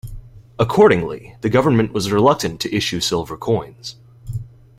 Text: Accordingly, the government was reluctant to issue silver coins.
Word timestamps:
Accordingly, 0.57 1.35
the 1.41 1.49
government 1.51 1.93
was 1.93 2.11
reluctant 2.11 2.59
to 2.61 2.75
issue 2.75 2.99
silver 2.99 3.37
coins. 3.37 3.97